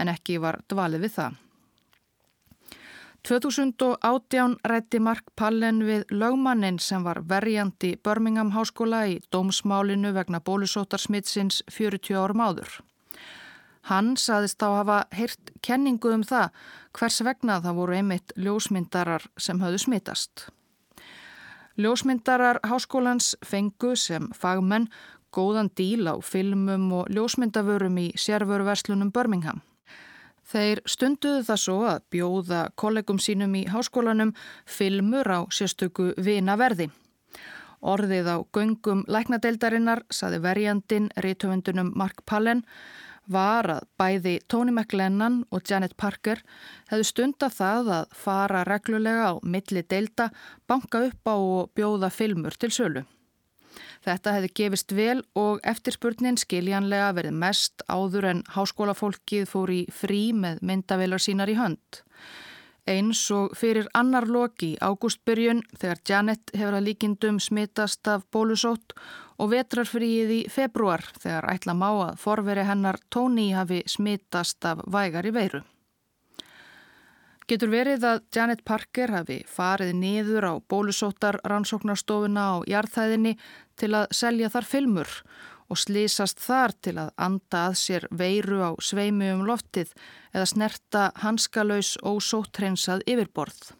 [0.00, 1.36] en ekki var dvalið við það.
[3.26, 11.62] 2018 rætti Mark Pallen við lögmannin sem var verjandi Birmingham háskóla í dómsmálinu vegna bólusótarsmittsins
[11.70, 12.70] 40 árum áður.
[13.90, 16.54] Hann saðist á að hafa heyrt kenningu um það
[16.98, 20.48] hvers vegna það voru einmitt ljósmyndarar sem höfðu smittast.
[21.78, 24.88] Ljósmyndarar háskólans fengu sem fagmenn
[25.34, 29.62] góðan díl á filmum og ljósmyndavörum í sérvöruverslunum Birmingham.
[30.48, 34.30] Þeir stunduðu það svo að bjóða kollegum sínum í háskólanum
[34.64, 36.88] filmur á sérstöku vinaverði.
[37.84, 42.64] Orðið á göngum læknadeildarinnar, saði verjandin rítöfundunum Mark Pallen,
[43.28, 46.40] var að bæði Tony McLennan og Janet Parker
[46.88, 50.30] hefðu stunda það að fara reglulega á milli deilda,
[50.64, 53.04] banka upp á og bjóða filmur til sölu.
[54.06, 60.22] Þetta hefði gefist vel og eftirspurnin skiljanlega verið mest áður en háskólafólkið fór í frí
[60.32, 62.02] með myndavelar sínar í hönd.
[62.88, 68.94] Eins og fyrir annar loki ágústbyrjun þegar Janet hefur að líkindum smittast af bólusótt
[69.38, 75.28] og vetrarfríið í februar þegar ætla má að forveri hennar Tony hafi smittast af vægar
[75.28, 75.60] í veiru.
[77.48, 83.38] Getur verið að Janet Parker hafi farið niður á bólusóttar rannsóknarstofuna á jarðhæðinni
[83.80, 85.14] til að selja þar filmur
[85.72, 89.94] og slísast þar til að anda að sér veiru á sveimi um loftið
[90.34, 93.72] eða snerta hanskalauðs og sóttrensað yfirborð.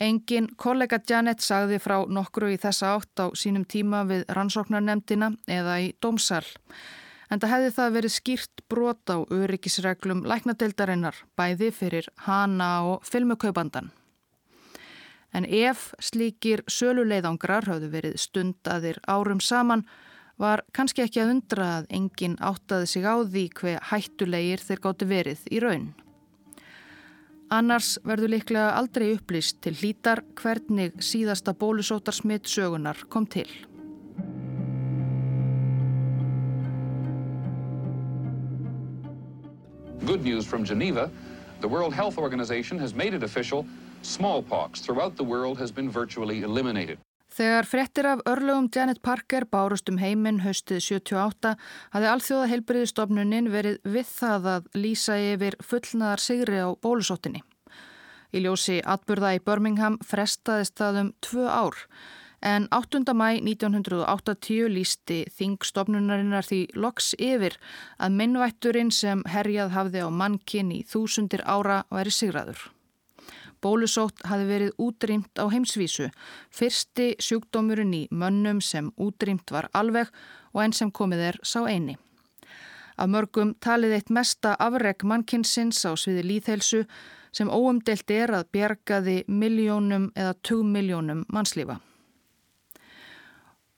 [0.00, 5.80] Engin kollega Janet sagði frá nokkru í þessa átt á sínum tíma við rannsóknarnemdina eða
[5.84, 6.44] í dómsal
[7.30, 13.90] en það hefði það verið skýrt brot á öryggisreglum læknadeildarinnar bæði fyrir hana og filmukaupandan.
[15.34, 19.82] En ef slíkir söluleiðangrar hafðu verið stundaðir árum saman
[20.38, 25.10] var kannski ekki að undra að enginn áttaði sig á því hver hættulegir þeir gátti
[25.10, 25.92] verið í raun.
[27.54, 33.48] Annars verður líklega aldrei upplýst til hlítar hvernig síðasta bólusótarsmitt sögunar kom til.
[40.06, 41.10] Good news from Geneva.
[41.60, 43.64] The World Health Organization has made it official.
[44.02, 46.98] Smallpox throughout the world has been virtually eliminated.
[47.32, 51.54] Þegar frettir af örlögum Janet Parker bárust um heiminn haustið 78
[51.94, 57.40] hafði alþjóða heilbriðistofnunin verið við það að lýsa yfir fullnaðar sigri á bólusóttinni.
[58.36, 61.80] Í ljósi atburða í Birmingham frestaðist það um tvö ár
[62.44, 63.14] en 8.
[63.16, 67.56] mæ 1980 lísti þingstofnunarinnar því loks yfir
[67.96, 72.60] að minnvætturinn sem herjað hafði á mannkinn í þúsundir ára væri sigraður.
[73.64, 76.10] Bólusótt hafi verið útrýmt á heimsvísu,
[76.52, 80.12] fyrsti sjúkdómurinn í mönnum sem útrýmt var alveg
[80.52, 81.96] og enn sem komið er sá eini.
[83.00, 86.84] Af mörgum talið eitt mesta afreg mannkinsins á sviði líðhelsu
[87.32, 91.80] sem óumdelt er að bjergaði miljónum eða tugmiljónum mannslífa.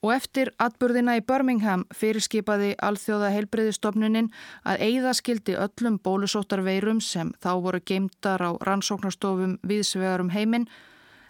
[0.07, 4.29] Og eftir atburðina í Birmingham fyrirskipaði alþjóða heilbreyðistofnunin
[4.63, 10.69] að eigðaskildi öllum bólusóttarveirum sem þá voru geimtar á rannsóknarstofum viðsvegarum heiminn,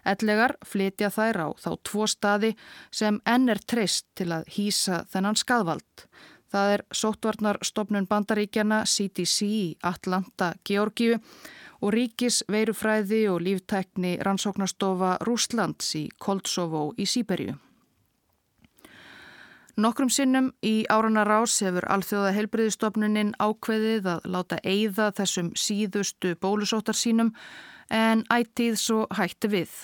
[0.05, 2.53] ellegar flytja þær á þá tvo staði
[2.93, 6.07] sem enn er treyst til að hýsa þennan skadvald.
[6.53, 11.17] Það er sóttvarnarstofnun bandaríkjana CDC í Atlanta, Georgiu
[11.81, 17.57] og ríkis veirufræði og líftækni rannsóknarstofa Rúslands í Koldsovo í Sýberju.
[19.77, 26.97] Nokkrum sinnum í árana rás hefur alþjóða heilbriðistofnunin ákveðið að láta eigða þessum síðustu bólusóttar
[26.97, 27.29] sínum
[27.93, 29.75] en ættið svo hætti við.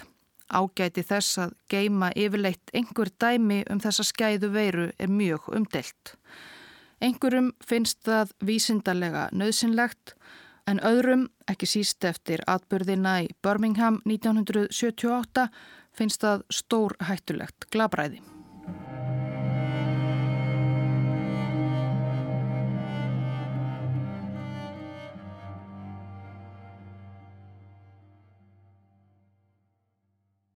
[0.49, 6.15] Ágæti þess að geima yfirleitt einhver dæmi um þessa skæðu veiru er mjög umdelt.
[6.97, 10.15] Einhverjum finnst það vísindarlega nöðsynlegt
[10.65, 15.49] en öðrum, ekki síst eftir atbyrðina í Birmingham 1978,
[15.93, 18.23] finnst það stór hættulegt glabræði.